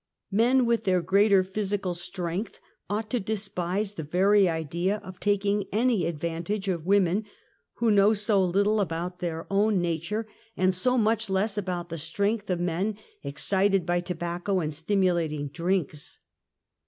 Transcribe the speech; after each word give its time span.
Men 0.31 0.65
with 0.65 0.85
their 0.85 0.99
greater 1.03 1.43
physical 1.43 1.93
strength, 1.93 2.59
ought 2.89 3.07
to 3.11 3.19
despise 3.19 3.93
the 3.93 4.03
very 4.03 4.49
idea 4.49 4.97
of 5.03 5.19
taking 5.19 5.65
any 5.71 6.07
advantage 6.07 6.67
of 6.67 6.87
women 6.87 7.23
who 7.73 7.91
know 7.91 8.15
so 8.15 8.43
little 8.43 8.81
about 8.81 9.19
their 9.19 9.45
own 9.51 9.73
56 9.75 9.75
UNMASKED. 9.77 9.83
nature, 10.01 10.27
and 10.57 10.73
so 10.73 10.97
much 10.97 11.29
less 11.29 11.55
about 11.55 11.89
the 11.89 11.99
strength 11.99 12.49
of 12.49 12.59
men 12.59 12.97
excited 13.21 13.85
by 13.85 13.99
tobacco, 13.99 14.59
and 14.59 14.73
stimulating 14.73 15.49
drinks. 15.49 16.17